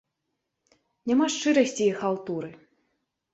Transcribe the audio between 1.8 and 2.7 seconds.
й халтуры.